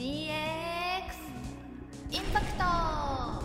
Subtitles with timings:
[0.00, 0.06] DX
[2.10, 3.42] インパクトま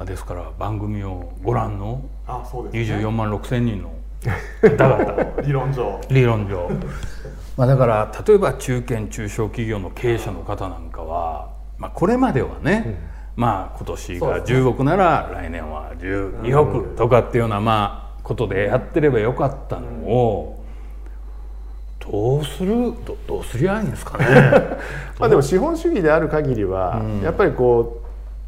[0.00, 3.94] あですから番組をご覧のあそうです、ね、24万6千人の
[4.76, 5.42] 方々。
[5.42, 6.00] 理論上。
[6.08, 6.68] 理論上。
[7.56, 12.98] まあだから例えば中堅中小企業の経営者の方なんかは、まあ、これまではね、
[13.36, 20.63] まあ今年が10億なら来年は12億とかっていうようなまあことでやってればよかったのを
[22.10, 22.92] どうする？
[23.06, 24.24] どどうすりゃいいんですかね。
[25.18, 28.03] まあでも資本主義である限りは、やっぱりこう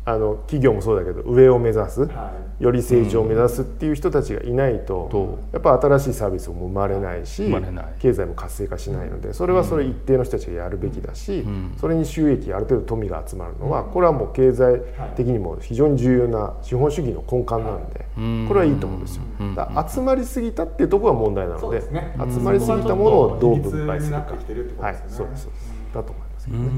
[0.07, 7.53] あの企業もそうだけど上を目指す、はより成長を目指すっていう人たちがいないと、とやっぱ新しいサービスも生まれないし
[7.99, 11.45] 経済も活性化しないのでそれはそれ一定の人たちがやるべきだし、
[11.79, 14.81] それに収益ある程度富が集まるのは、これはもう経済
[15.17, 18.07] 的にも非常に重要な資本主義の根幹なんで、
[18.49, 19.23] これはいいと思うんですよ。
[19.55, 22.15] だ集まりすぎたっていうところが問題なのでね。
[22.19, 24.87] 集まりすぎたものをどう分配するか。
[24.87, 25.49] はいそうです
[25.93, 26.71] だと思いますけどね。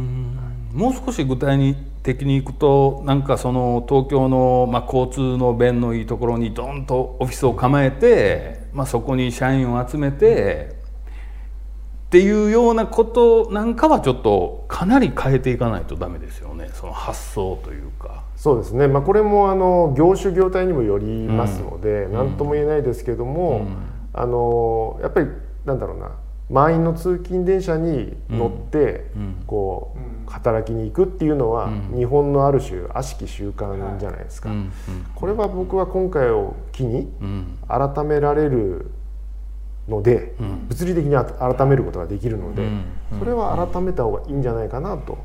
[0.73, 1.59] もう少し具体
[2.02, 10.77] 的にいくとなんかその東京の、まあ、交通の便のいいところにドンとオフィスを構えて、まあ、そこに社員を集めて
[12.09, 16.71] っていうようなことなんかはちょっとかなり変えていかないとダメですよね。
[16.73, 18.24] その発想というか。
[18.35, 23.66] そうですね、まあ、これもあの業種業態にもよりますので何、とも言えないですけども、
[24.15, 25.27] あのやっぱり
[25.66, 26.12] なんだろうな。
[26.51, 29.10] 満員の通勤電車に乗って、
[29.46, 29.99] こう
[30.30, 34.73] 働きに行くっていうのは、日本のある種悪しき習慣じゃないですか、うん。
[35.15, 37.59] これは僕は今回を機にうん。
[37.66, 38.90] 改められる
[39.88, 40.34] ので、
[40.68, 42.84] 物理的に改めることができるので、うん。
[43.18, 45.18] それは改めた方がいいんじゃないかなと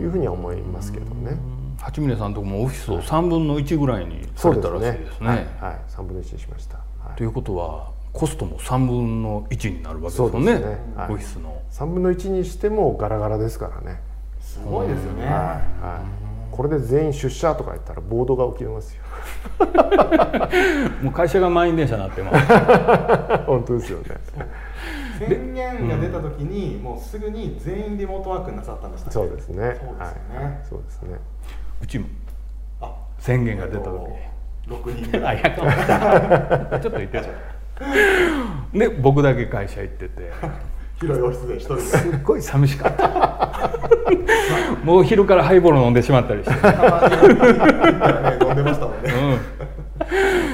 [0.00, 1.36] いうふうには思いますけどね。
[1.78, 5.28] 八峰さんのとこもオフィスを3分の1ぐらいにされたらしいですね。
[5.28, 6.76] はい、はい、三分の一にしました。
[6.76, 6.84] はい
[7.16, 10.58] ということはコストも3分の1になるわけですそよね。
[10.58, 10.64] ね
[10.96, 11.12] はい。
[11.12, 11.60] オフィスの。
[11.68, 14.00] 三分の一にしてもガラガラですからね。
[14.54, 16.50] すごいですよね、はい、はい。
[16.50, 19.02] これで全員出社とか言ったら暴動が起きますよ。
[21.02, 22.46] もう会社が満員電車になってます。
[23.46, 24.04] 本当ですよね。
[25.18, 29.14] 宣言が出た時に、もうすぐに全員リモートワークになさったんでしたっけ？
[29.14, 29.56] そうですね。
[29.56, 29.84] そうですよ
[30.38, 31.18] ね、はい、そうですね。
[31.82, 32.06] うちも
[32.80, 34.10] あ宣言が出た時
[34.66, 35.42] 六人ぐあらい
[36.80, 37.26] ちょっと言ってた
[38.72, 40.32] で僕だけ会社行ってて
[41.00, 43.70] 広いオフィスで一人すっごい寂しかった。
[44.84, 46.52] もう昼からハイボール飲んでしまったりして、
[48.44, 49.12] 飲んでましたもんね。
[49.12, 50.12] う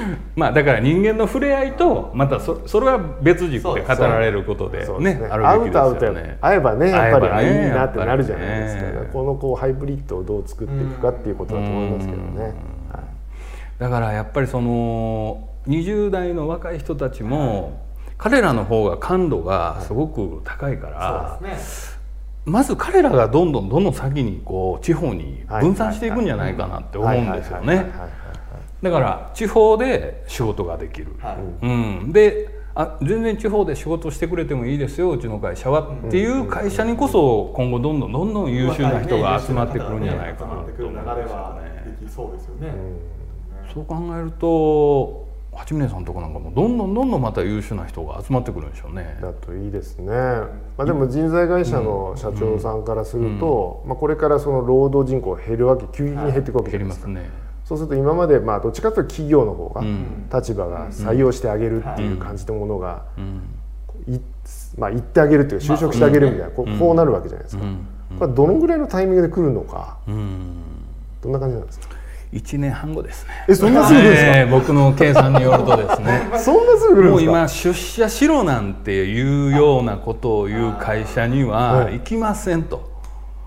[0.09, 5.27] ん、まあだから人間の触れ合いとまたそそれは別軸で語られることでそうですね。
[5.29, 6.37] あ会るべきですよね。
[6.41, 8.83] 会えばねやっぱりいいなってなるじゃないですか。
[9.11, 12.43] このこうハイブリッドをどう作っていくかっていうことだと思いますけどね。
[12.43, 12.53] はい。
[13.79, 17.80] だからやっぱりその20代の若い人たちも、
[18.21, 22.01] 彼らの方が感度がすごく高いから、そうですね。
[22.45, 27.67] まず彼らがどんどんどんどん先にこう地方に分散していくんじゃないかなって思うんですよね。
[27.67, 28.11] はいはいはいはいはい
[28.81, 31.65] だから地方で仕事ができる、はい。
[31.65, 31.69] う
[32.07, 42.73] ん、であ全然地方で仕事してくれてもいいですようちの会社はっていう会社にこそ今後どんどんどんどん優秀な人が集まってくるんじゃないかなと思うんですよね、
[43.73, 45.20] そう考えると
[45.53, 49.17] 八峰さんとこなんかもどんどんどんどんまた優秀な人が集まってくるんでしょうね。
[49.21, 57.29] だといいですね、まあ、でも人材会社の社長さんからすると、まあ、これからその労働人口が減るわけ急激に減っていくわけじゃないですか、減りますね。
[57.65, 60.29] そうすると今までまあどっちかというと企業の方がん。
[60.33, 63.41] 立場が採用してあげるっていう感じのものが、うん。
[64.07, 64.19] い
[64.77, 67.63] まあ、言ってあげるっていうか就職してあげるみたいな、こうこうなるわけじゃないですか、
[68.17, 69.97] これはどのぐらいのタイミングで来るのか。
[70.07, 70.55] うん。
[71.21, 72.00] どんな感じなんですか？
[72.33, 73.31] 1年半後ですね。
[73.49, 76.29] えそんなすぐですか、ええ僕の計算によるとですね。
[76.39, 77.31] そんなすぐもうですか？
[77.39, 82.89] 今出社しろなんていうようなことを言う会社にははい行きませんと。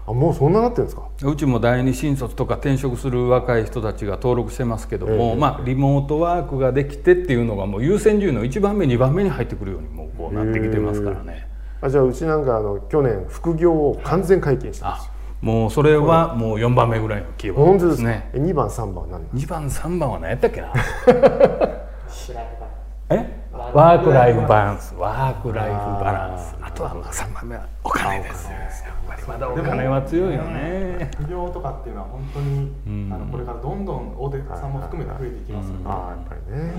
[0.06, 1.02] あもうそんななってるんですか？
[1.24, 11.46] うちも第二新卒とか転職する若い人たちが登録してますけども、ええまあ、リモートワークができてっていうのがもう優先順位の1番目2番目に入ってくるようにもうこうなってきてますからね。
[11.80, 15.13] あじゃあうちなんかあの去年副業を完全解禁してますあ
[15.44, 18.08] もうそれはもう4番目ぐらいのキーですね。
[18.08, 18.30] ね。
[18.32, 20.72] え2番3番は何なんです2番3番は何やったっけな？
[20.72, 22.68] 知らなかっ
[23.10, 23.44] え？
[23.52, 24.94] ワークライフバランス。
[24.94, 26.56] ワークライフバランス。
[26.62, 28.52] あとはまあ3番目はお金ですよ。
[28.54, 31.10] やっぱりまだお金は強いよね。
[31.18, 36.72] 副業とかっていうのは本当に、あのこれからどんどん大手さんも含めて増えていきますよね、ああやっぱりね、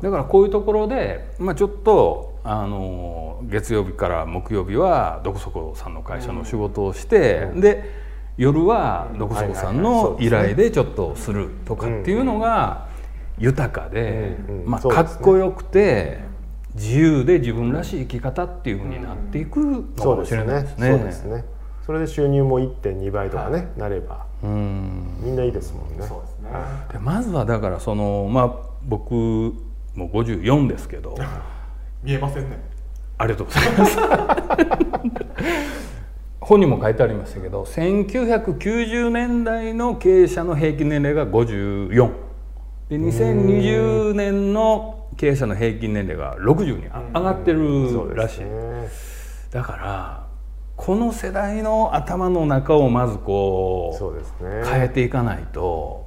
[0.00, 8.06] だからこういうところで、まあ、ちょっとあの月曜日から木曜日はどこそこさんの会社の仕事をして、で
[8.36, 12.86] 夜はどこそこさんの依頼でちょっとするとかっていうのが
[13.38, 16.20] 豊かで、うんうんまあ、かっこよくて
[16.74, 20.62] 自由で自分らしい生き方っていうふうになっていくのかそうですもしれないね。
[20.62, 20.88] ですね。
[20.88, 21.44] そうですね。
[21.86, 24.26] それで収入も1.2倍とかね、なれば。
[24.42, 25.18] うん。
[25.20, 26.06] みんないいですもんね。
[26.06, 26.50] そうですね、
[26.92, 28.52] でまずはだからそのまあ
[28.84, 31.16] 僕もう54ですけど
[32.06, 32.56] 見えませんね
[33.18, 33.98] ありがとうございます
[36.40, 42.10] 本にも書いてありましたけど1990年代の経営者の平均年齢が54
[42.88, 48.88] で2020年の経営者の平均年齢が60にあ上がってるらしいね。
[49.50, 50.26] だから
[50.76, 54.20] この世代の頭の中をまずこそうね。
[54.62, 56.05] う変えていかないと。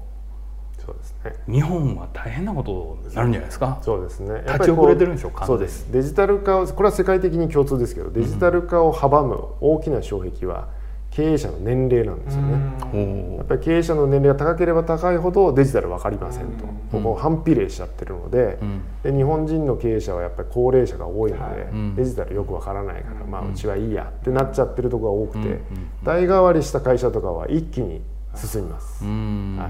[1.47, 3.79] 日本は大変なことになるんじゃないですか？
[3.81, 4.41] そうですね。
[4.45, 5.47] 立ち遅れてるんでしょ完全に。
[5.47, 5.91] そうです。
[5.91, 10.69] デジタル化をこれは世界的に共通ですけど、デジタル化を阻む大きな障壁は
[11.11, 12.57] 経営者の年齢なんですよね。
[12.93, 17.01] おやっぱり経営者の年齢が高ければ高いほどデジタル分かりませんと、うん。
[17.03, 18.81] ここ反比例しちゃってるので,、ん。
[19.03, 21.67] で日本人の経営者はやっぱり高齢者が多いので、
[22.01, 25.59] デジタルよく分からないから、まあうちはいいやってなっちゃってるところが多くて、
[26.03, 28.01] 代替わりした会社とかは一気に
[28.35, 29.57] 進みます、うん。
[29.59, 29.69] はい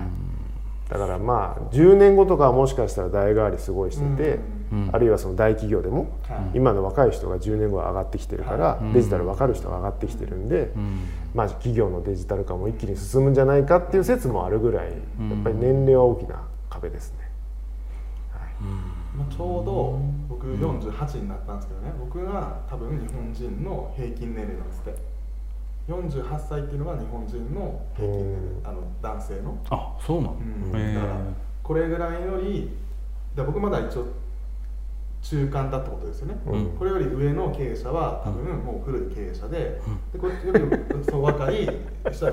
[0.89, 4.39] だからまあ10年後とかはもしかしたら代替わりすごいしてて、
[4.71, 4.89] うん。
[4.91, 6.57] あるいはその大企業でも、はい。
[6.57, 11.00] 今の若い人が10年後は上がってきてるから、デジタル分かる人が上がってきてるんで、うん。
[11.36, 17.30] まあ、企業のデジタル化も一気に進むんじゃないかっていう説もあるぐらいやっぱり年齢は大きな壁ですね。
[19.15, 25.19] まあ、ちょうど僕48になったんですけどね僕が多分日本人の平均年齢なんですって。
[25.89, 31.16] 48歳っていうのが日本人の平均年齢あの男性の、あそうなの、うんだから
[31.63, 32.69] これぐらいより
[33.36, 34.07] だ僕まだ一応
[35.21, 36.69] 中間だってことですよね、うん。
[36.77, 39.80] これより上の経営者は多分もう古い経営者で,、
[40.13, 41.69] でこれよりそう若い
[42.12, 42.31] 人は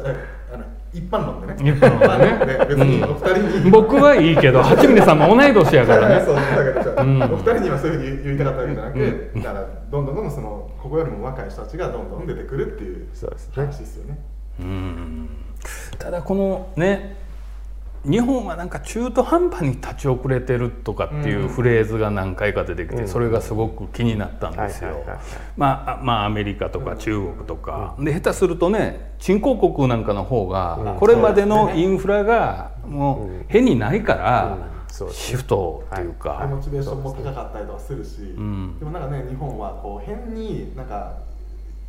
[0.52, 1.72] あの一般論でね。
[1.72, 2.66] 一般論で ね。
[2.66, 6.22] 別にお二人に、僕はいいけど 八峰さんも同い年やからね。
[6.24, 6.42] そうだ
[6.72, 7.22] けど、うん。
[7.22, 8.98] お二人にはそういうふうに言いたかったわけじゃなく、
[9.34, 9.42] うん。
[9.42, 13.52] だからどんどんどんどんそのここよりも若い人たちがどんどん出てくるっていうそうですね。
[13.56, 14.18] 話ですよね。
[14.60, 15.28] うん。
[15.98, 17.16] ただこのね
[18.08, 23.08] 日本はなんか中途半端に立ち遅れてるとかっていうフレーズが何回か出てきて、うん。
[23.08, 25.04] それがすごく気になったんですよ。
[25.56, 30.98] まああまあアメリカとか中国とか、で下手するとね新興国なんかの方がうん。
[30.98, 34.58] これまでのインフラがもう変にないから
[35.10, 38.78] シフトっていうか、モチベーションも高かったりとかするし、ん。
[38.78, 41.12] でもなんかね日本はこう変になんか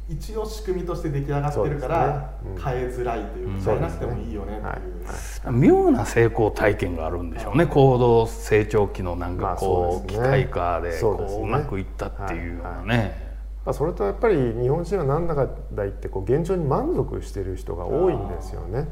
[0.10, 2.72] 一応仕組みとして出来上がってるから、そうですね。
[2.72, 5.54] 変えづらいといううんか、変えなくてもいいよねっていう、はい。
[5.54, 7.66] 妙な成功体験があるんでしょうね。
[7.68, 10.26] 高度成長期のなんかこう,、まあそうですね。
[10.26, 11.40] 機械化でそうですね。
[11.40, 13.28] こううまくいったっていうようなね。
[13.66, 18.88] まあ、それとやっぱり日本人はなんだかだいってこう現状に満足してる人が多いんですよね。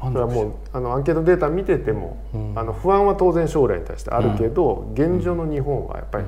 [0.00, 2.16] それはもうあのアンケートデータ見てても、
[2.54, 6.24] あの不安は当然将来に対してあるけど、現状の日本はやっぱり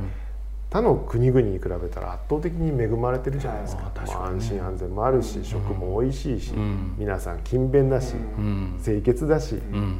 [0.71, 4.33] 他の国々に比べたら圧倒的に恵まれてるじゃないですか,、はい。
[4.35, 6.95] 安心安全もあるし、食も美味しいし、ん。
[6.97, 8.81] 皆さん勤勉だし、うん。
[8.83, 9.97] 清潔だし、うん。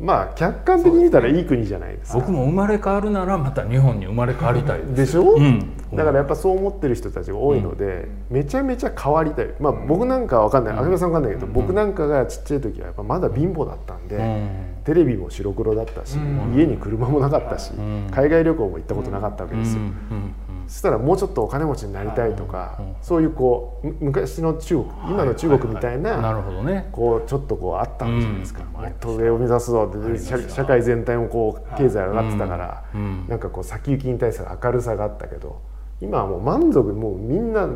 [0.00, 2.18] まあ客観的に見たらいい国じゃないですか。
[2.18, 5.60] 僕も生まれ変わるならまた日本に生まれ変わりたいでしょ、うん。
[5.92, 9.48] だからやっぱそう思ってる人たちが多いので、めちゃめちゃ変わりたい。
[9.60, 10.78] まあ僕なんかは分かんない。
[10.78, 16.54] 秋葉さん分かんないけど、僕なんかがちっちゃい時はやっぱまだ貧乏だったんで、うんテレビも白黒だったし、うん。
[16.54, 18.08] 家に車もなかったし、ん。
[18.10, 20.34] 海外旅行も行ったことなかったわけうんですよ、うん。
[20.66, 26.88] そしたらもうちょっとお金持ちになりたいとか、うんそういうこうむ昔の中国今の中国みたいな、なるほどね。
[26.92, 28.82] こうちょっとこうあったんじゃないですか、うん。
[28.82, 33.26] もっと上を目指すぞって社社会全体もこう経済上がってたから、うん。
[33.28, 35.60] なんかこう先行きに対する明るさがあったけど
[36.00, 37.68] 今はもう満足もうみんな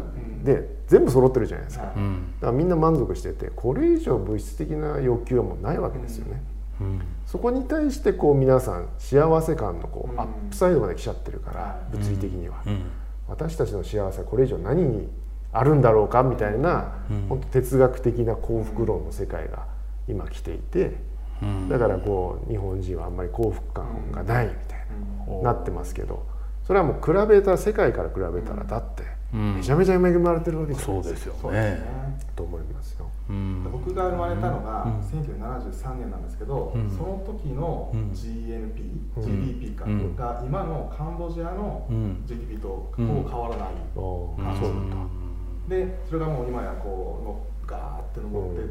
[0.42, 2.22] で全部揃ってるじゃないですか、だうん。
[2.40, 6.42] からみんな満足しててこれ以上物質的な欲求はもうないわけですよね、
[6.80, 10.20] うんそこに対してこう皆さん幸せ感のこううん。
[10.20, 11.96] アップサイドまで来ちゃってるから、はい。
[11.96, 12.82] 物理的には、うん。
[13.28, 15.08] 私たちの幸せはこれ以上何に
[15.52, 16.94] あるんだろうかみたいな、
[17.28, 19.66] 本当哲学的な幸福論の世界が
[20.08, 20.96] 今来ていて、
[21.42, 21.68] うん。
[21.68, 26.26] だからこう日本人はあんまり幸福感がないみたいな、なってますけど
[26.66, 29.02] それはもう比べたら世界から比べたらだって
[29.34, 29.56] うん。
[29.56, 32.18] めちゃめちゃ恵まれてるわけじゃないそうですよそうですねね。
[32.34, 33.10] と思いますよ。
[33.28, 33.68] うん。
[33.70, 36.90] 僕が生まれたのが1973年なんですけど、うん。
[36.90, 38.10] その時のうん。
[38.10, 38.82] GNP、
[39.16, 39.22] うん。
[39.22, 40.16] GDP か、うん。
[40.16, 42.22] が今のカンボジアのうん。
[42.26, 43.22] GDP とほうん。
[43.22, 45.68] ぼ変わらない、おーうん。
[45.68, 48.68] でそれがもう今やこうのガーって登ってっ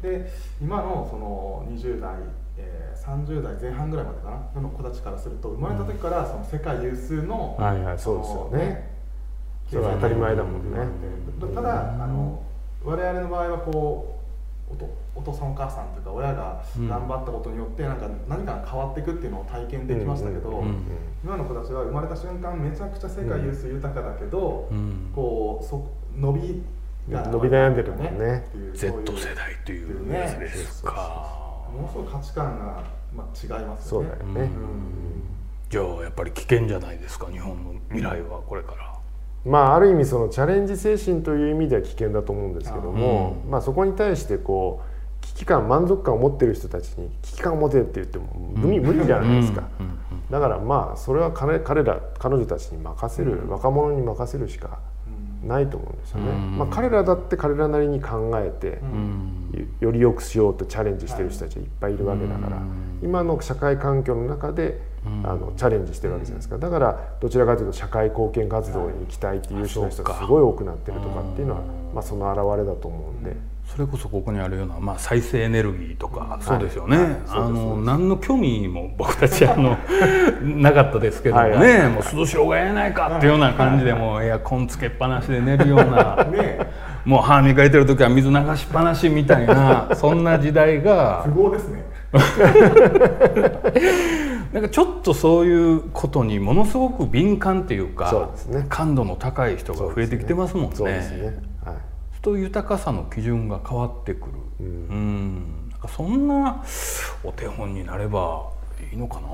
[0.00, 2.14] て、で今のその20代、
[2.56, 8.98] えー、30代前半ぐらいまでかなの子たちからすると生まれた時からその世界有数の、はいはいそうですよね。
[9.68, 10.78] それは当たり前だもんね。
[11.54, 12.42] ただあの
[12.88, 14.14] 我々の場合はこ
[14.70, 16.88] うおとお父さんお母さんというか親がうん。
[16.88, 20.64] 頑張ったことによってなんか何かが変わっていくっていうのを体験できましたけど、
[21.22, 25.10] 今の子たちは生まれた瞬間めちゃくちゃ世界有数豊かだけど、うん。
[25.14, 26.62] こうそ伸び
[27.10, 28.44] が伸び悩んでるもんね。
[28.48, 31.38] っていう Z そういう世代というやつですか。
[31.72, 32.82] ものすごい価値観が、
[33.14, 34.08] まあ、違いますよね。
[34.08, 34.50] そうだよね、
[35.68, 38.87] じゃあやっぱり危険じゃないですか日本の未来はこれから。
[39.44, 48.26] まあある意味そのチャレンジ精神という意味では危険だと思うんですけども、まあそこに対してこう危機感満足感を持ってる人たちに危機感を持てって言っても
[48.56, 49.68] 無理,、無理じゃないですか、
[50.30, 54.80] だからまあそれは彼彼ら彼女たちに任せる、若者に任せるしか
[55.44, 58.80] ないと思うんですよね、まあ、彼らだって彼らなりに考えて、
[59.80, 62.62] より良くしようとチャレンジしてる人たちはいっぱいいるわけだから、
[63.02, 64.80] 今の社会環境の中で
[65.24, 66.58] あのチャレンジしてるわけじゃないですか。
[66.58, 71.60] だからどちらかというと社会貢献活動に行きたいっていう人がすごい多くなってるとかっていうのは、
[71.94, 73.36] まあ、その表れだと思うんで。
[73.68, 77.06] それこそここにあるような、まあ、再生エネルギーとか、そうですよね、はい。
[77.06, 79.76] そうですあの何の興味も僕たちあの
[80.42, 81.48] なかったですけどもね。
[81.50, 81.90] はいはい。
[81.90, 86.26] もう涼しようがええないかっていうような感じでもうエアコンつけっぱなしで寝るような、
[87.04, 91.84] もう歯磨いてる時は水流しっぱなしみたいなそんな時代が 不合ですね
[94.52, 98.66] なんかちょっとそういうことにものすごく敏感っていうかそうですね。
[98.68, 100.76] 感度の高い人が増えてきてますもんね。
[100.76, 101.42] そうですね。
[101.64, 101.76] はい。
[102.22, 106.64] と豊かさの基準が変わってくる、うん、なんかそんな
[107.22, 108.50] お手本になれば
[108.92, 109.28] いいのかな。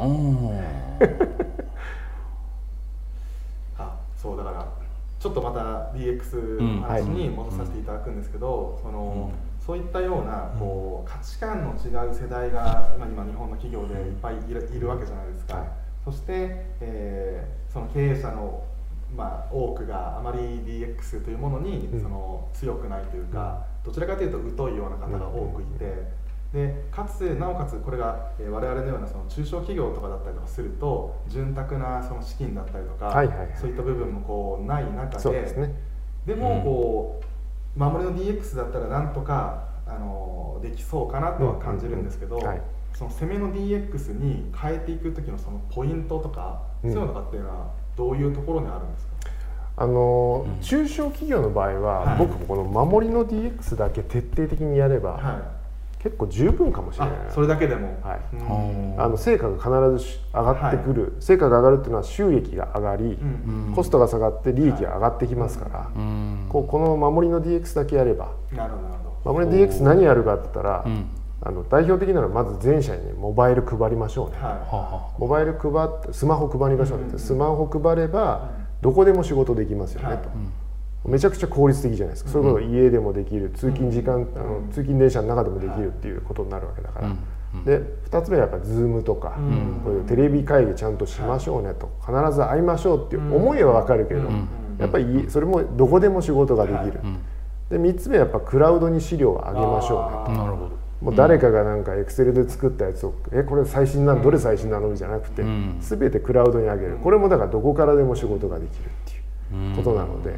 [3.84, 4.66] あそうだから
[5.18, 9.32] ちょっとまた DX の話に戻させていただくんですけど、その
[9.64, 15.68] そういったようなこう価値観の違う世代が今今日本の企業でいっぱいいるわけじゃないですか、はい。
[16.04, 18.62] そして、えーその経営者の、
[19.16, 22.00] まあ、多くがあまり DX というものに、うん。
[22.00, 26.12] その強くないというか、どちらかというと疎いような方が多くいて、
[26.52, 33.48] でかつなおかつこれが、えー我々のようなその中小企業とかだったりとかすると潤沢なその資金だったりとか、はいはいはい。
[33.58, 35.74] そういった部分もこうない中でですね。
[36.26, 37.33] でもこう、
[37.76, 42.62] 守りの DX だったらなんとかあのできそうかなとは感じるんですけど、うんうんうんはい。
[42.94, 46.92] その攻めの DX に変えていく時のそのポイントとか、うん。
[46.92, 49.12] そういうのとかっていうのはどういうところにあるんですか？
[49.76, 52.18] あの中小企業の場合は、はい。
[52.18, 55.53] 僕もこの守りの DX だけ徹底的にやれば、は
[56.04, 57.16] 結構十分かもしい、れない。
[57.28, 58.20] あそれだけでも、はい。
[58.34, 59.02] うん。
[59.02, 63.08] あの成果が必ずし上がってくる、成果が上がるっていうのは収益が上がり、う
[63.70, 63.72] ん。
[63.74, 66.46] コストが下がって利益が上がってきますから、うん。
[66.50, 71.08] こうこの守りの DX だけやればなるほど守りの DX 何やるかって言ったら、ん。
[71.40, 80.18] あの代表的なのはまず全社に、ね、モバイル配りましょうね、ははあはモバイル配ってスマホ配りましょうねって、スマホ配ればどこでも仕事できますよね、はい。
[80.18, 80.28] と、
[81.06, 87.08] めちゃくちゃ効率的じゃないですか、そういうこと家でもできる通勤時間、あの通勤電車の中でもできるっていうことになるわけだから、
[87.64, 89.38] で2つ目はやっぱ Zoom とか、
[89.84, 94.22] こういうテレビ会議ちゃんとしましょうねと必ず会いましょうっていう思いは分かるけど、
[94.78, 97.00] やっぱりそれもどこでも仕事ができる、
[97.70, 100.42] で3つ目はやっぱクラウドに資料を上げましょうねと。
[100.42, 100.84] あなるほど。
[101.00, 105.76] もう誰かがなんかエクセルで作ったやつを「えこれ最新なのどれ最新なの?」じゃなくて、ん。
[105.78, 106.96] 全てクラウドに上げる。
[106.96, 108.88] これもだからどこからでも仕事ができるっ
[109.50, 110.34] ていうことなので、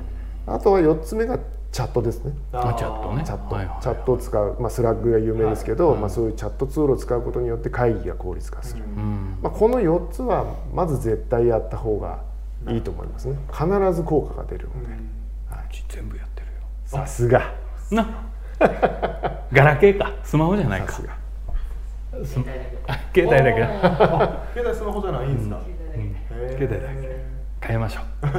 [0.47, 1.39] あとは4つ目が
[1.73, 2.33] チャットですね。
[2.53, 3.23] あチャットね。
[3.25, 3.83] チャット、はいはいはい。
[3.83, 9.39] チャットを使う、まあ、スラッグが有名ですけど、まあ、そういうチャットツールを使うことによって会議が効率化する、うん。
[9.43, 12.21] まあ、この4つはまず絶対やった方が
[12.69, 13.37] いいと思いますね。
[13.53, 16.53] 必ず効果が出るので、うち全部やってるよ。
[16.87, 17.53] さすが。
[17.91, 18.07] な。
[19.53, 20.15] ガラケーか。
[20.23, 20.93] スマホじゃないか。
[20.93, 21.27] さすが。
[22.25, 22.39] ス
[22.87, 25.61] あ携帯だけあ携帯スマホじゃないんですか、
[26.57, 27.16] 携帯だけ
[27.67, 28.27] 変えましょう。
[28.27, 28.31] う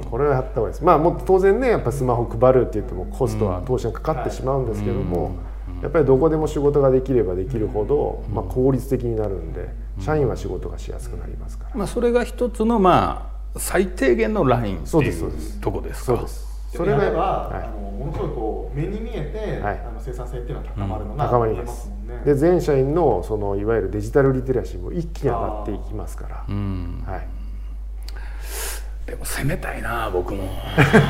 [0.10, 0.84] これはやった方がいいです。
[0.84, 5.36] まあもっと当然ねやっぱスマホ配るって言ってもコストは当初かかってしまうんですけども、
[5.82, 9.68] やっぱりどこでも仕事ができればできるほど、まあ、効率的になるんで
[10.00, 15.58] 社員は仕事がしやすくなりますから、まあそれが一つのまあ最低限のラインってそういですそうです。
[15.58, 16.06] うとこですか？
[16.06, 16.50] そうです。
[16.76, 17.62] それがあれば、はい。
[17.64, 19.80] あのものすごいこう目に見えて、はい。
[19.80, 21.82] あの生産性っていうのは高まるのが高まります。
[21.82, 22.22] すもんね。
[22.24, 27.02] で全社員のそのいわゆるデジタルリテラシーも一気に上がっていきますから、うん。
[27.04, 27.28] はい、
[29.10, 30.44] でも攻めたいな僕も。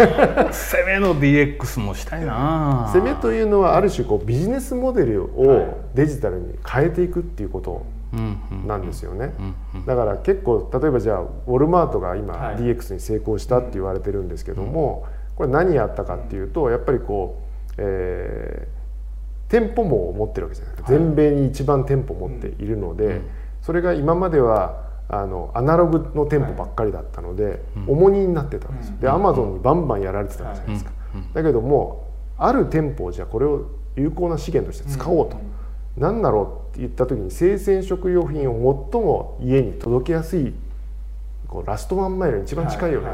[0.51, 2.91] 攻めの DX もしたいな。
[2.95, 7.85] 攻めというのはある種こうビジネスモデルをデジタルに変えていくっていうこと
[8.67, 15.05] なんですよね、うんだから結構例えばじゃあウォルマートが今はい DX に成功したって言われてるんですけども、
[15.37, 17.37] これ何やったかっていうとやっぱりこ
[17.71, 18.81] う、えー
[19.51, 23.21] 店舗網を持ってるわけじゃないですか、全米に一番店舗持っているので、
[23.63, 30.93] それが今まではあのアナログの店舗ばっかりだったので、重荷になってたんですよ、でアマゾンにバンバンやられてたじゃないですか、
[31.35, 32.07] だけども
[32.39, 35.37] ある店舗をじゃあこれを有効な資源として使おうと、
[35.97, 40.55] 何だろうって言った時に生鮮食料品を最も家に届けやすい
[41.49, 43.09] こうラストワンマイルに一番近いよね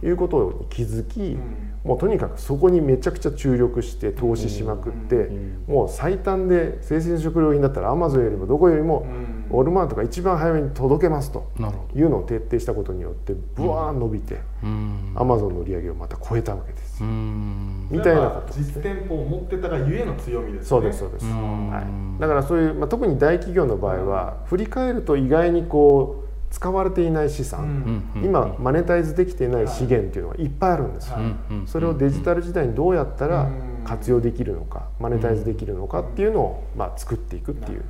[0.00, 1.38] ということに気づき、
[1.84, 5.30] もうとにかくそこにめちゃくちゃ注力して投資しまくって、
[5.68, 15.12] もう最短で生鮮食料品だったらアマゾンよりもどこよりもうんウォルマートが一番早めに届けますとなるほいうのを徹底したことによってブワーン伸びてどうん。
[15.16, 17.02] アマゾンの売り上げをまた超えたわけです。
[17.02, 17.88] うん。
[17.90, 18.46] みたいなこと。
[18.48, 20.66] です実店舗を持ってたがゆえの強みですね。
[20.68, 21.70] そうですそうです、ん。
[21.70, 31.66] はい、だからそういう、まあ、特に大企業の場合は振り返ると意外にこう使われていない資う産、んうん今マネタイズできていない資源っていうのがいっぱいあるんですよ、はいうん。
[31.66, 33.68] それをデジタル時代にどうやったらうん。
[33.84, 37.84] 活用できるのかマネタイズできるのかっていうのを、まあ、作っていくっていう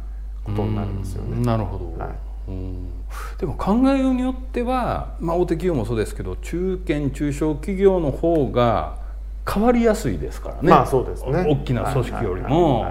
[0.56, 1.44] ことになるんですよね。
[1.44, 2.10] なるほど、はい。
[2.48, 2.90] うん。
[3.38, 8.96] でも考えようによっては、まあ、大手企業もそうですけど中堅中小企業の方が
[9.50, 11.46] 変わりやすいですからね,、まあそうですね。
[11.48, 12.90] 大きな組織よりはいはいはいは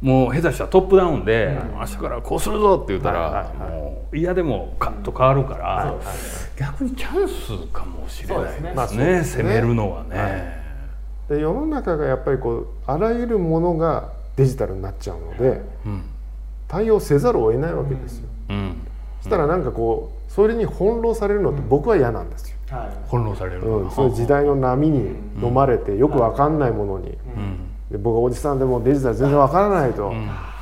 [0.00, 3.80] ももう下手したらトップダウンで、明日からこうするぞって言ったら、はいはいはい。
[3.80, 5.96] もう嫌でもカッと変わるから、はいはい
[6.56, 8.72] 逆にチャンスかもしれないですね。
[8.74, 9.22] まあね。
[9.22, 10.16] 攻めるのはね。
[10.16, 10.58] はい。
[11.28, 16.02] で世の中がやっぱりこうあらゆるものがデジタルになっちゃうのでうん
[16.68, 18.28] 対応せざるを得ないわけですよ。
[18.50, 18.76] うん。
[19.20, 22.56] そしたらなんかこうそれに翻弄されるのって僕は嫌なんですよ。
[22.70, 22.88] はい。
[23.10, 27.68] 翻弄されるのうん、そういう時代の波に飲まれてよくわかんないものに、うん。
[27.90, 30.12] で僕はおじさんでもデジタル全然わからないと、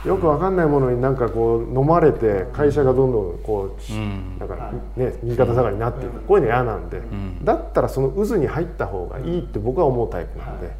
[0.04, 4.38] よくわかんないものになんかこう飲まれて会社がどんどんこう、うん。
[4.38, 6.20] なんかね右肩下がりになっていく。
[6.20, 7.44] こういうの嫌なんで、ん。
[7.44, 10.70] だったらその渦に入った方がいいって僕は思うタイプなので、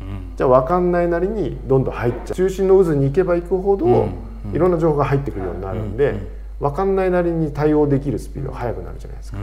[0.00, 0.32] うん。
[0.34, 2.34] じゃあ分かんないなりにどんどん入っちゃう。
[2.34, 4.08] 中心の渦に行けば行くほど、
[4.52, 6.14] いろんな情報が入ってくるようになるんで、
[6.60, 9.38] 分かんないなりに対応できるスピードが速くなるじゃないですか。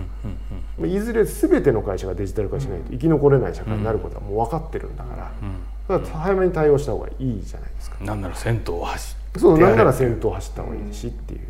[0.85, 7.97] いずれ全ての会社がデジタル化しないと生き残れない社会になることはもう分かってるんだから、だから早めに対応した方がいいじゃないですか。
[8.03, 9.39] なんなら先頭を走って。
[9.39, 11.41] そうなんなら先頭走った方がいいしっていう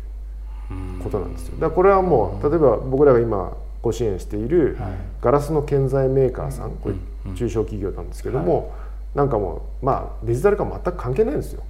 [1.02, 1.54] ことなんですよ。
[1.54, 4.76] だからこれはもう例えば僕らが今ご支援している
[5.20, 6.94] ガラスの建材メーカーさんこれ
[7.34, 8.72] 中小企業なんですけども
[9.18, 11.64] なんかもうまあデジタル化全く関係ないんですよ。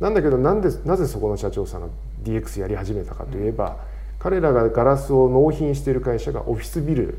[0.00, 1.88] なんだけどなんでなぜそこの社長さんが
[2.24, 3.76] DX やり始めたかといえば
[4.18, 7.18] 彼らがガラスを納品している会社がオフィスビル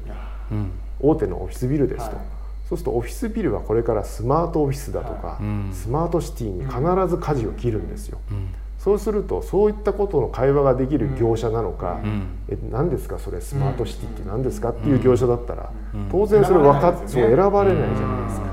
[0.51, 0.71] うん。
[0.99, 2.25] 大手のオフィスビルですと、はい。
[2.67, 5.69] そうするとオフィスビルはこれからスマートオフィスだとか、ん。
[5.71, 8.49] スマートシティに必ず舵を切るんですよ、ん。
[8.79, 12.29] そうするとそういったことの会話ができる業者なのか、ん。
[12.49, 16.09] え何ですかそれスマートシティって何ですかっていう業者だったら、ん。
[16.11, 18.47] 当然それ分かっ選ばれないですそうよね選ばれないじゃないですか、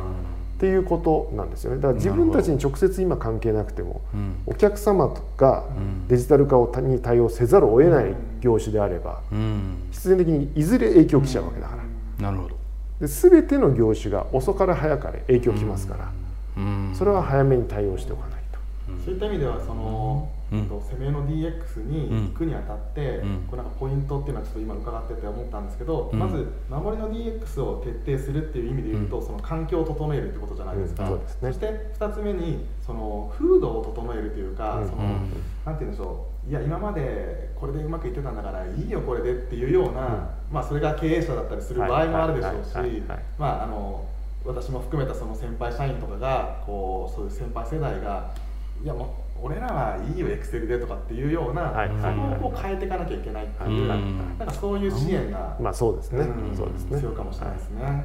[0.54, 1.76] っていうことなんですよね。
[1.76, 4.36] だから自分たちに直接今関係なくても、ん。
[4.46, 5.64] お客様が
[6.08, 9.76] デジタル化をに対応せざるを得ない業種であればうん。
[9.90, 12.30] 必然的にいずれ影響来ちゃうわけだから。
[12.30, 12.56] なるほど。
[13.00, 16.12] で全ての業種が遅かれ早かれ影響きますから、
[16.56, 16.92] うん。
[16.94, 18.30] それは早めに対応しておかない。
[18.30, 18.33] と。
[19.04, 20.58] そういった意味ではその、うん。
[20.60, 23.44] えっと攻めの DX に行くにあたって、うん。
[23.48, 26.18] これなんかポイントっていうのはちょっと今伺ってて思ったんですけど、うん。
[26.18, 31.20] まず守りの DX を徹底するっていう意味で言うと、その環境を整えるってことじゃないですか、うん。
[31.20, 31.52] そすね。
[31.52, 31.66] して
[31.98, 34.88] 2つ目にその風土を整えるというか、うん。
[34.88, 35.08] そのうん。
[35.64, 36.34] なんて言うんでしょう。
[36.50, 43.02] いや今までこれでうまくいってたんだからいいよこれでっていうような、まあそれが経営者だったりする場合もあるでしょうし
[43.38, 44.06] まああの
[44.44, 48.30] 私も含めたその先輩社員とかがこうそういう先輩世代が
[48.84, 52.14] いやもう俺らはいいよエクセルでとかっていうような、はいはいはい。
[52.36, 53.98] そこをこう変えていかなきゃいけないっていう、はい
[54.38, 56.20] なんかそういう支援が、まあそうですね。
[56.20, 56.96] うんそうですね。
[56.96, 58.04] 必要かもしれないですね。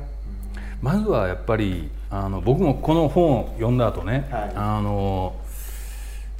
[0.81, 4.51] まずはやっぱりあの僕もこの本を読んだ後ね、はい。
[4.55, 5.35] あの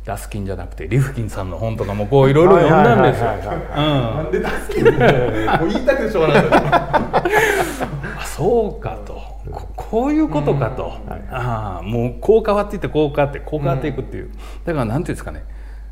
[0.05, 3.25] ダスキンじゃなくてリフキンさんの本とかもこういろいろ読んだんですよ。
[3.75, 6.43] なんで助けるのもう言いたくてしょうがない。
[8.25, 9.18] そうかと
[9.89, 10.93] ここういうことかと、
[11.31, 14.29] ああもうこう変わっていってこう変わってこう変わっていくっていう、
[14.65, 15.43] だからなんていうんですかね。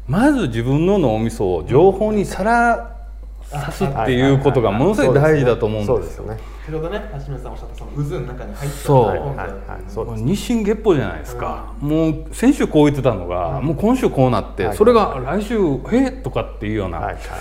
[0.08, 2.96] まず自分の脳みそを情報にさら
[3.42, 6.26] さすっていうことがものすごい大事だと思うんですよ。
[6.66, 9.06] 先ほどね橋本さんおっしゃったその渦の中に入ってそう。
[9.06, 14.78] はいはい日進月歩じゃないですか、もう先週こう言ってたのが、もう今週こうなって、はい。
[14.78, 15.58] それが来週
[15.92, 17.16] 「えとかっていうような、はいはい。
[17.16, 17.36] だか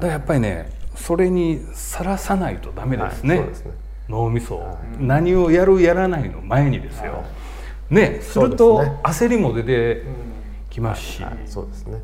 [0.00, 3.44] らやっぱりねそれにさらさないとダメですね,、はい。
[3.44, 3.81] そうですね
[4.12, 7.24] 脳みそを、何をやるやらないの前にですよ、
[7.88, 10.02] ねすると焦りも出て
[10.68, 11.38] きますし、はい。
[11.46, 12.02] そうですね。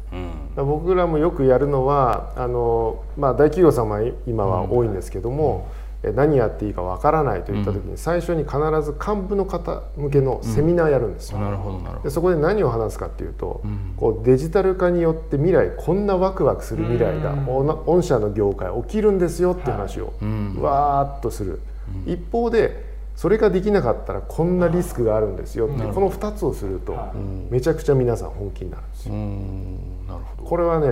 [0.57, 0.67] うん。
[0.67, 5.69] 僕らもよくやるのはあの、まあ、大企業様は今は多いんですけども、
[6.03, 11.39] え何やっていいかわからないといった時に最初に必ず幹部の方向けのセミナーやるんですよ。
[11.39, 12.03] なるほどなるほど。
[12.05, 13.63] でそこで何を話すかっていうと、
[13.97, 20.61] こうデジタル化によって未来こんなワクワクする未来がおな御社の業界起きるんですよっていう話をん。
[20.61, 21.61] わーっとする、
[22.07, 25.67] 一方でそれができなかったらこんなリスクがあるんですよ。
[25.67, 27.13] ってこの2つをするとは
[27.51, 29.15] めちゃくちゃ皆さん本気になるんですよ。
[29.15, 30.07] うん。
[30.07, 30.49] なるほど。
[30.49, 30.89] これはね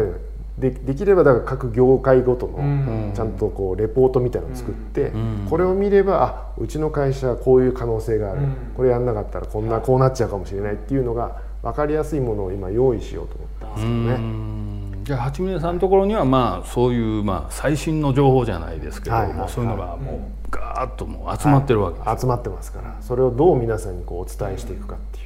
[0.59, 3.13] でできればだから各業界ごとのうん。
[3.15, 5.47] ちゃんとこうレポートみたいなのを作って、ん。
[5.49, 8.57] これを見ればあうちの会社はこういう可能性がある、うん。
[8.75, 14.15] これやんなかったらこんなこうなっちゃうかもしれないっていうのが分かりやすいものを今用意しようと思ってますけどうね。
[14.15, 15.05] ん。
[15.05, 19.39] じゃあ八峰さんのところにはまあそういうまあ最新の情報じゃないですけど、はいはいはい。
[19.41, 22.97] もうそういうのがもうガーッともう集まってるわけです、集まってますから。
[23.01, 25.23] それをどう皆さんにこうお伝えしていくかってい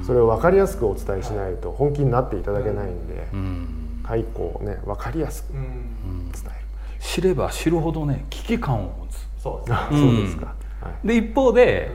[0.00, 4.02] う、それを分かりやすくお伝えしないと本気になっていただけないんで、うん。
[4.04, 6.30] 解雇をね分かりやすくうん。
[6.30, 6.52] 伝える、
[7.00, 9.26] 知れば知るほどね危機感を持つ。
[9.42, 9.88] そうですね。
[9.90, 10.00] うん。
[10.00, 11.06] そうですか、はい。
[11.06, 11.90] で一方で、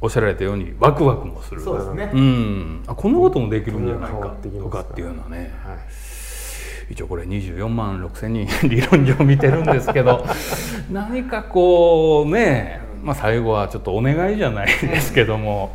[0.00, 1.60] おっしゃられたようにワクワクもする。
[1.60, 2.10] そうですね。
[2.12, 4.16] うん、あこんなこともできるんじゃないか
[4.60, 5.52] とかっていうのはね。
[5.64, 5.78] はい
[6.90, 10.24] 一応これ24万6千人 理論上見てるんですけど
[10.90, 15.74] 何かこうね、まあ、最後はちょっとお願いじゃないですけども、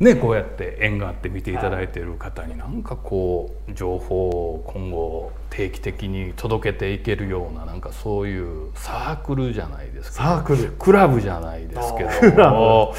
[0.00, 10.70] ね、こうやって縁があって見ていただいている方に何かこう情報を今後定期的に届けていけるようななんかそういうサークルじゃないですかサークル。
[10.78, 12.94] クラブじゃないですけども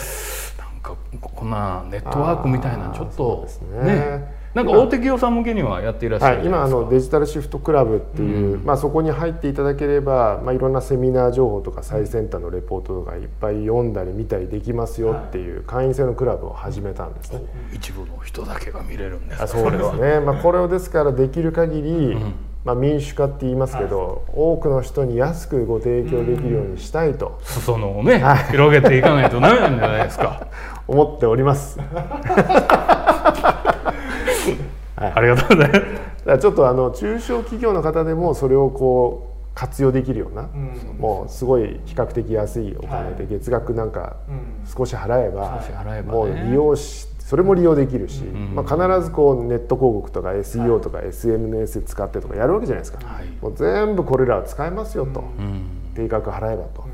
[0.58, 17.42] なんかこんなネットワークみたいなのちょっそとねなんか大手企業さん向けにはやっていらっしゃはい、るじゃない今あのデジタルシフトクラブっていう、まあ、そこに入っていただければ、まあ、いろんなセミナー情報とか最先端のレポートとかいっぱい読んだり見たりできますよっていう会員制のクラブを始めたんですね。
[17.74, 22.36] 一部の人だけが見れるんですあそうですね、まあ、これをですからできる限り、ん。
[22.64, 27.40] まあ、民主化って言いますけど、多くの人に安くご提供できるようにしたいと。
[27.44, 30.48] 裾野をね広げていかないとダメなんじゃないですか。
[30.88, 31.78] 思っております。
[35.16, 35.72] ありがとうござい
[36.26, 36.40] ます。
[36.40, 40.98] ちょっとあの中小企業の方でもそれをこう活用できるような、うん。
[40.98, 44.66] もうすごい比較的安いお金で月額なんかうん。
[44.66, 46.18] 少し払えば,、少し払えばね。
[46.18, 48.54] もう利用しそれも利用できるし、ん。
[48.56, 53.28] まあ、必ずこうネット広告とか SEO とか SNS 使ってとかやるわけじゃないですか、はい。
[53.42, 55.64] もう全部これらは使えますよと、うん。
[55.96, 56.86] 定額払えばと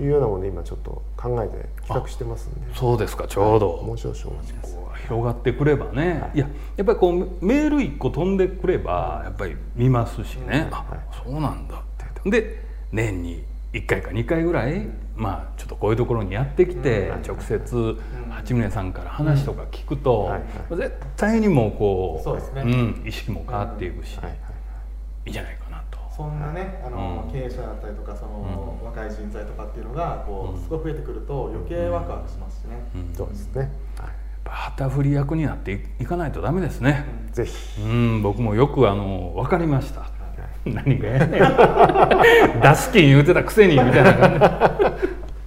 [0.00, 2.74] いうようなもので今ちょっと考えて企画してますんで。
[2.74, 3.82] そうですかちょうど。
[3.82, 4.77] もう少々お待ちください
[5.08, 10.84] 広がってくればね、い、ややっぱりこうメール1個飛んでくればやっぱり見ますしね、あ
[11.24, 11.76] そうなんだ。
[11.76, 11.80] っ
[12.22, 13.42] てで年に
[13.72, 17.98] 1回か2回ぐらい、まあちょっとこういうところにやってきて、直接
[18.30, 20.42] 八宗さんから話とか聞くと、はい。
[20.70, 22.62] 絶対にもうこうそうですね。
[22.62, 24.26] ん、意識も変わっていくし、はい。
[24.26, 24.34] はい。
[24.34, 25.98] いいんじゃないかなと。
[26.16, 27.32] そんなねあの、うん。
[27.32, 33.14] 経営者だったりとかその、若い人材とかっていうのがこう、すごい増えてくると余計ワクワクしますしね、うん。
[33.14, 34.12] そうですね、はやっ
[34.48, 37.04] ぱ旗振り役になっていいかないとダメですね。
[37.30, 37.82] い、ぜひ。
[37.82, 40.18] うん、僕もよくあの分かりました。
[40.64, 42.60] 何がやねん。
[42.60, 44.38] 出す気言うてたくせにみたいな感じ。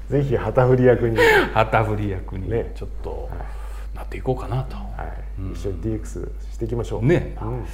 [0.10, 0.22] で。
[0.22, 2.72] ぜひ旗振り役に、は旗振り役にね。
[2.76, 3.30] ちょっと
[3.96, 4.76] なっていこうかなと。
[4.76, 7.06] い、一緒に DX していきましょう。
[7.06, 7.36] ね。
[7.42, 7.66] うん。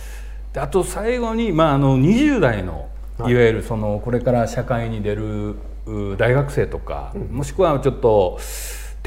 [0.54, 2.88] であと最後に、まあ、あの20代の
[3.20, 3.36] いはい。
[3.36, 5.56] わゆるそのこれから社会に出る
[5.88, 8.38] う大学生とか、もしくはちょっと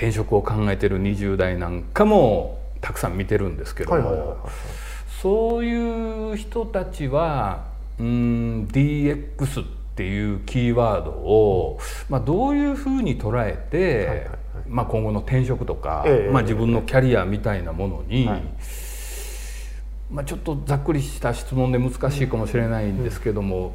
[0.01, 4.49] 転職を考えてる20代なんかもたくさん見てるんですけども、
[5.21, 7.67] そういう人たちは
[7.99, 14.31] うん DX っていうキーワードを、まあ、どういうふうに捉えて、
[14.67, 18.43] まあ、今後の転職とか、ええまあ、自分のキャリアみたいなものに、はい
[20.11, 23.75] まあ、ちょっとざっくりした質問で難しいかもしれないんですけども、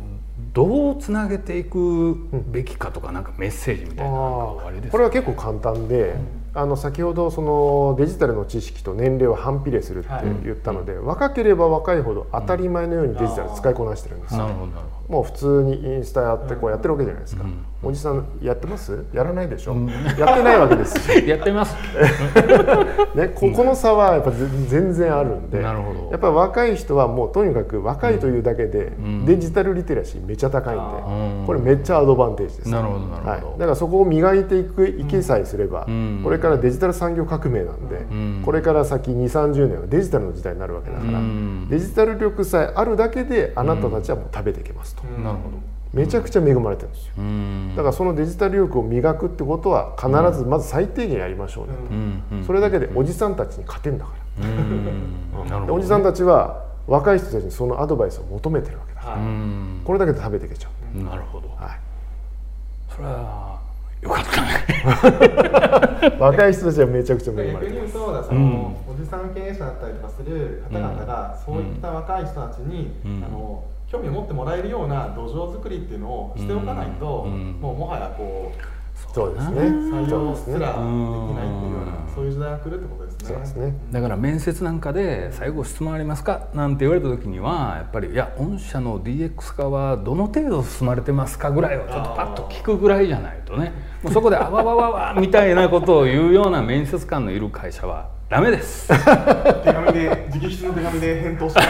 [0.53, 2.15] どうつなげていく
[2.51, 4.61] べきかとかなんかメッセージみたいなこ
[4.93, 6.15] れは結構簡単で、
[6.53, 10.09] あの先ほどそのデジタルの知識と年齢を反比例するって
[10.43, 14.47] 言ったので、若ければ若いほど当たり前のようにデジタル使いこなしてるんですよ
[15.07, 17.45] もう普通にインスタやってこうやってるわけじゃないですか、
[17.83, 19.05] おじさんやってます？
[19.13, 19.75] やらないでしょ、
[20.17, 21.75] やってないわけですし、ど やってます。
[23.15, 26.09] ね、ここの差はやっぱ全全然あるんでなるほど。
[26.11, 28.93] やっぱり若い人はもうとにかく若いというだけで
[29.25, 30.83] デジタルリテラシーめっちゃ高いんで、
[31.39, 33.29] うんこれめっちゃアドバンテージです、なるほどなるほど。
[33.29, 36.21] はい、だからそこを磨いていくいけさえすれば、ん。
[36.23, 38.41] これからデジタル産業革命なんで、ん。
[38.43, 41.67] これから先2 3 0年はデジタルの時代になるわけだから、うん。
[41.69, 45.75] デジタル力さえあるだけであなたたちはもう食べていけますと、なるほど。
[45.93, 47.13] めちゃくちゃ恵まれてるんですよ。
[47.17, 47.73] うん。
[47.75, 52.41] だからそのデジタル力を磨くってことは必ずまず最低限やりましょうね。
[52.41, 55.47] と、それだけでおじさんたちに勝てんだから、うん。
[55.47, 59.81] なるほどでおじさんたちは若い人たちにそのアドバイスを求めてるわけだ、はいうん。
[59.85, 61.47] これだけで食べていけちゃう、なるほど。
[61.55, 61.79] はい。
[62.93, 63.59] それは
[64.01, 66.17] よかったね。
[66.19, 73.23] 若い人たちはめちゃくちゃ恵ま逆れてますに言うとだその、おじさん経営者だったりとかする方々が、そういった若い人たちに、うん。
[73.23, 73.63] あの
[73.95, 78.61] 興味を持ってもらえるような土壌作りっていうのをしておかないと、うんもうもはやこう
[79.13, 79.61] そうですね。
[79.61, 83.27] 採用そうですらできないっていうようなそういう時代が来るってことですね。
[83.27, 83.73] そうですね。
[83.91, 93.71] だから面接なんかで「最後質問ありますか?」なんて言われた時にはやっぱり「いや御社の DX 化はどの程度進まれてますか?」ぐらいをちょっとパッと聞くぐらいじゃないとね。
[94.03, 98.87] もうそこで「あわわわわ」みたいなことを言うような面接官のいる会社はダメです。
[98.87, 98.93] 手
[99.71, 101.67] 紙で直筆の手紙で返答します。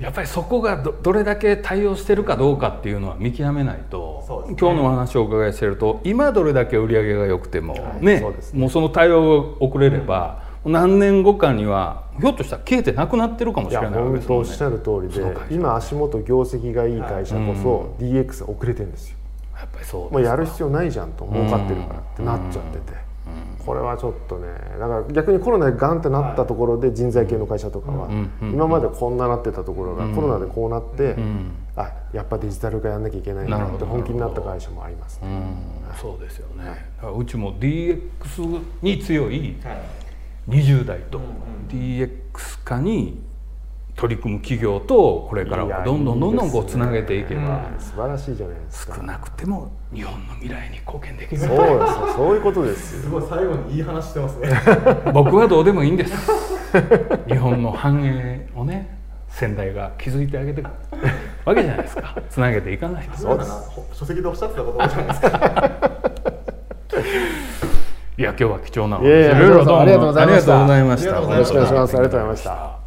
[0.00, 4.56] やっぱりそこがどどれだけ対応してるかどうかっていうのは見極めないと、ね。
[4.58, 14.46] 今日のお話をお伺いしてると今どれだけ売り上げが良くても、ねそうですもうその対応が遅れれば、何年後かにはひょっとしたら消えてなくなってるかもしれないわけ本ですもんね。
[14.46, 19.16] 当おっしゃる通りで今足元業績がいい会社こそ DX 遅れてるんですよ。
[19.56, 23.09] やっぱりそうもうやる必要ないじゃんと儲かってるからってなっちゃってて
[23.64, 28.08] これはちょっとねだから逆にコロナでガンってなったところで人材系の会社とかは
[28.40, 31.16] 今までこんななってたところがコロナでこうなって
[31.76, 35.20] あやっぱデジタル化やんなきゃいけないなって本気になった会社もあります。
[36.00, 36.64] そうですよね、
[36.96, 38.00] だからうちも DX
[38.82, 40.00] に強いはい。
[40.48, 41.20] 20代と
[41.68, 42.10] DX
[42.64, 43.20] 化に
[44.00, 48.96] 取り組む企業とこれからはどんどんどんどんこうつなげていけば素晴らしいじゃないですか。
[48.96, 51.40] 少なくても日本の未来に貢献できる。
[51.42, 53.02] そうですよそういうことですよ。
[53.02, 54.48] すごい最後にいい話してますね。
[55.12, 56.32] 僕はどうでもいいんです。
[57.28, 60.68] 日本の繁栄をね先代が築いてあげてる
[61.44, 62.16] わけじゃないですか。
[62.30, 63.18] つなげていかないと。
[63.18, 63.52] そうだな。
[63.52, 65.28] ほ書籍でおっしゃってたことじゃないですか。
[68.16, 69.08] いや今日は貴重なお話。
[69.08, 70.78] いろいろどうありがとうございました。
[70.78, 71.94] よろしくお願いします。
[71.96, 72.79] ありがとうございました